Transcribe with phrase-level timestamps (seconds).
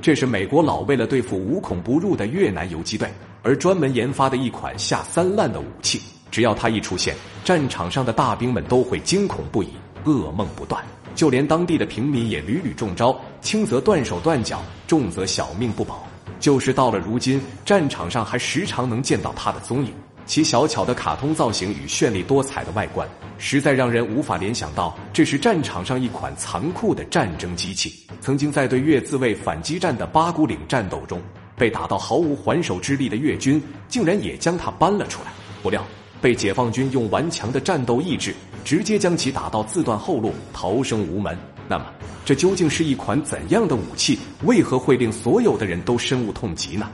[0.00, 3.08] 这是美国佬为了对付无孔不入的越南游击队
[3.42, 6.00] 而专门研发的一款下三滥的武器。
[6.30, 9.70] 只要它一出现，战场上的大兵们都会惊恐不已，
[10.04, 10.84] 噩梦不断。
[11.14, 16.06] 就连当地的平民也屡屡中招，轻则断手断脚，重则小命不保。
[16.38, 19.92] 就是到了如今，战场上还时常能见到它的踪影。
[20.28, 23.08] 其小巧的卡通造型与绚丽多彩的外观，
[23.38, 28.06] 实在让人无法联想到这是战场上一款残酷的战争机器。
[28.20, 31.18] 曾经在对越自卫反击战的八股岭战斗中，
[31.56, 35.32] 被打到毫无还手之力的越军，竟然也将它搬了出来。
[35.62, 35.82] 不料
[36.20, 41.34] 被解放军用顽强的战斗意志，直接将其打到自断后路，逃生无门。
[41.66, 41.86] 那么，
[42.26, 44.18] 这究竟是一款怎样的武器？
[44.44, 46.86] 为何会令所有的人都深恶痛疾呢？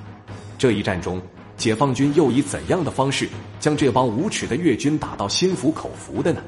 [0.57, 1.21] 这一战中。
[1.57, 3.29] 解放军又以怎样的方式
[3.61, 6.43] 将这帮无耻的越军打到心服口服的呢？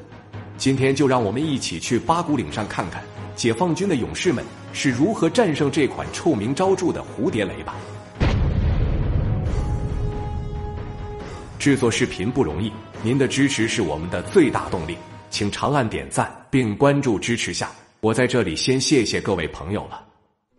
[0.57, 3.01] 今天就让我们一起去八股岭上看看
[3.35, 4.43] 解放军的勇士们
[4.73, 7.75] 是如何战胜这款臭名昭著的蝴蝶雷吧。
[11.57, 14.97] 制作视频不容易，您的支持是我们的最大动力，
[15.29, 17.71] 请长按点赞并关注支持下。
[18.01, 20.03] 我在这里先谢谢各位朋友了。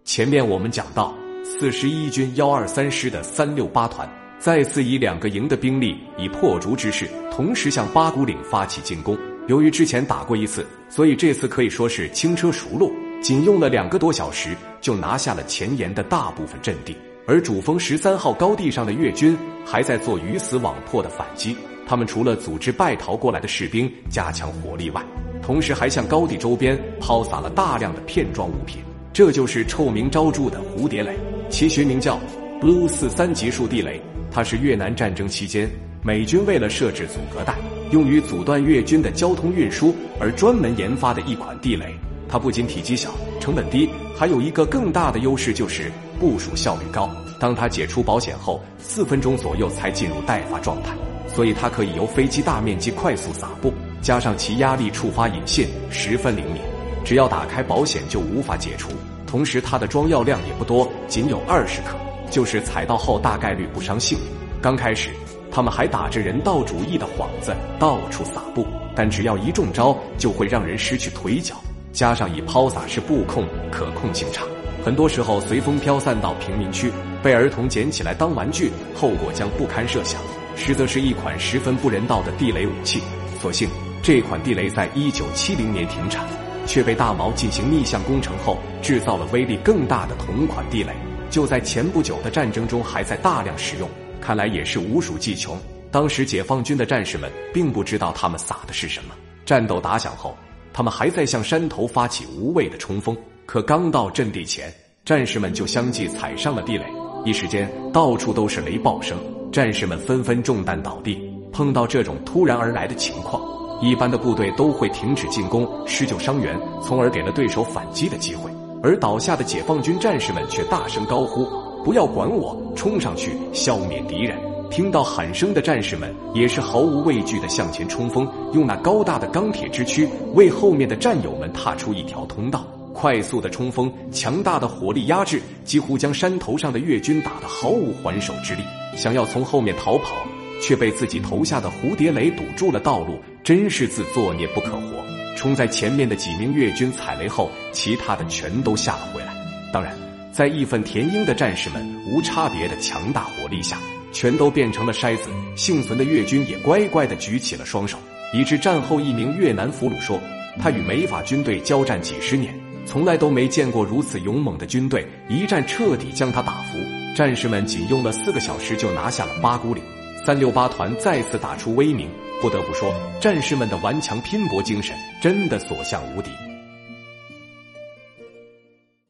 [0.05, 4.09] 前面我们讲到四十一军幺二三师的三六八团。
[4.39, 9.19] 再次以两个营的兵力，以破竹之势，同时向八股岭发起进攻。
[9.49, 16.97] 由于之前打过一次，所以这次可以说是轻车熟路，仅用了两个多小时就拿下了前沿的大部分阵地。
[17.27, 21.57] 而主峰十三号高地上的越军还在做鱼死网破的反击。
[21.87, 25.05] 他们除了组织败逃过来的士兵加强火力外，
[25.43, 28.83] 同时还向高地周边抛洒了大量的片状物品。
[29.13, 31.19] 这就是臭名昭著的蝴蝶雷，
[31.51, 32.21] 其学名叫
[32.61, 34.01] Blue 四三级数地雷。
[34.31, 35.69] 它是越南战争期间
[36.03, 37.55] 美军为了设置阻隔带，
[37.91, 41.87] 用于阻断越军的交通运输而专门研发的一款地雷。
[42.29, 45.91] 它不仅体积小、成本低，还有一个更大的优势就是
[46.21, 47.11] 部署效率高。
[47.41, 50.91] 当它解除保险后，四分钟左右才进入待发状态，
[51.35, 56.61] 所以它可以由飞机大面积快速撒布，加上其压力触发引信十分灵敏，
[57.05, 58.91] 只要打开保险就无法解除。
[59.27, 61.97] 同时，它的装药量也不多，仅有二十克。
[62.31, 64.19] 就是踩到后大概率不伤性。
[64.61, 65.11] 刚开始，
[65.51, 71.55] 他们还打着人道主义的幌子到处撒布，但只要一中招，就会让人失去腿脚。
[71.93, 74.45] 加上以抛洒式布控，可控性差，
[74.85, 80.21] 很多时候随风飘散到平民区，被儿童捡起来当玩具，后果将不堪设想。
[80.55, 83.01] 实则是一款十分不人道的地雷武器。
[83.41, 83.69] 所幸
[84.03, 86.27] 这款地雷在一九七零年停产，
[86.67, 90.93] 却被大毛进行逆向工程后，制造了威力更大的同款地雷。
[91.31, 93.89] 就在前不久的战争中，还在大量使用，
[94.21, 95.59] 看来也是无鼠计穷。
[95.91, 99.15] 当时解放军的战士们并不知道他们撒的是什么。
[99.47, 100.37] 战斗打响后，
[100.73, 104.73] 他们还在向山头发起无谓的冲锋，可刚到阵地前，
[105.05, 106.85] 战士们就相继踩上了地雷，
[107.25, 109.19] 一时间到处都是雷爆声，
[109.51, 111.19] 战士们纷纷中弹倒地。
[111.51, 113.43] 碰到这种突然而来的情况，
[113.81, 118.51] 一般的部队都会停止进攻，施救伤员，从而给了对手反击的机会。
[118.83, 121.47] 而倒下的解放军战士们却大声高呼
[121.85, 124.39] ：“不要管我，冲上去消灭敌人！”
[124.71, 132.67] 听到喊声的战士们也是毫无畏惧的向前冲锋，用那高大的钢铁之躯为后面的战友们踏出一条通道。
[132.93, 138.63] 快速的冲锋，强大的火力压制，几乎将山头上的越军打得毫无还手之力。
[138.97, 140.17] 想要从后面逃跑，
[140.61, 145.18] 却被自己投下的蝴蝶雷堵住了道路，真是自作孽不可活。
[145.39, 149.33] 冲在前面的几名越军踩雷后，其他的全都下了回来。
[149.73, 149.97] 当然，
[150.33, 153.79] 在义愤填膺的战士们无差别的强大火力下，
[154.13, 155.31] 全都变成了筛子。
[155.55, 157.97] 幸存的越军也乖乖的举起了双手。
[158.35, 160.21] 以致战后一名越南俘虏说
[160.61, 162.53] ：“他与美法军队交战几十年，
[162.85, 166.77] 从来都没见过如此勇猛的军队，一战彻底将他打服。”
[167.17, 169.83] 战士们仅用了四个小时就拿下了八股岭，
[170.29, 172.11] 三六八团再次打出威名。
[172.43, 176.48] 不得不说，战士们的顽强拼搏精神真的所向无敌。